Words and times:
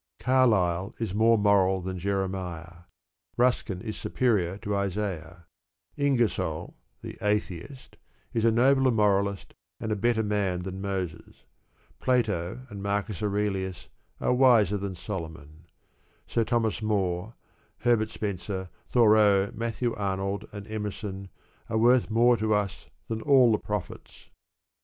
Carlyle 0.19 0.95
is 0.97 1.13
more 1.13 1.37
moral 1.37 1.79
than 1.79 1.99
Jeremiah, 1.99 2.85
Ruskin 3.37 3.81
is 3.81 3.95
superior 3.95 4.57
to 4.57 4.75
Isaiah; 4.75 5.45
Ingersoll, 5.95 6.75
the 7.03 7.19
Atheist, 7.21 7.97
is 8.33 8.43
a 8.43 8.49
nobler 8.49 8.89
moralist 8.89 9.53
and 9.79 9.91
a 9.91 9.95
better 9.95 10.23
man 10.23 10.61
than 10.61 10.81
Moses; 10.81 11.43
Plato 11.99 12.65
and 12.71 12.81
Marcus 12.81 13.21
Aurelius 13.21 13.89
are 14.19 14.33
wiser 14.33 14.75
than 14.79 14.95
Solomon; 14.95 15.67
Sir 16.25 16.43
Thomas 16.45 16.81
More, 16.81 17.35
Herbert 17.81 18.09
Spencer, 18.09 18.71
Thoreau, 18.89 19.51
Matthew 19.53 19.93
Arnold, 19.93 20.47
and 20.51 20.67
Emerson 20.67 21.29
are 21.69 21.77
worth 21.77 22.09
more 22.09 22.37
to 22.37 22.55
us 22.55 22.87
than 23.07 23.21
all 23.21 23.51
the 23.51 23.59
Prophets. 23.59 24.29